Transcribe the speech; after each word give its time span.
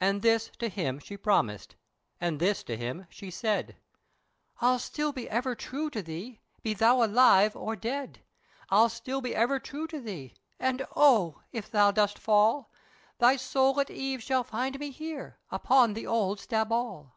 And 0.00 0.22
this 0.22 0.50
to 0.60 0.70
him 0.70 0.98
she 0.98 1.18
promised, 1.18 1.76
and 2.18 2.40
this 2.40 2.62
to 2.62 2.74
him 2.74 3.06
she 3.10 3.30
said, 3.30 3.76
"I'll 4.62 4.78
still 4.78 5.12
be 5.12 5.28
ever 5.28 5.54
true 5.54 5.90
to 5.90 6.00
thee, 6.00 6.40
be 6.62 6.72
thou 6.72 7.04
alive, 7.04 7.54
or 7.54 7.76
dead! 7.76 8.20
I'll 8.70 8.88
still 8.88 9.20
be 9.20 9.34
ever 9.34 9.60
true 9.60 9.86
to 9.88 10.00
thee, 10.00 10.32
and 10.58 10.86
O 10.96 11.42
if 11.52 11.70
thou 11.70 11.90
dost 11.90 12.18
fall, 12.18 12.72
Thy 13.18 13.36
soul 13.36 13.78
at 13.78 13.90
eve 13.90 14.24
will 14.30 14.42
find 14.42 14.78
me 14.78 14.88
here, 14.90 15.38
upon 15.50 15.92
the 15.92 16.06
old 16.06 16.38
Staball." 16.38 17.10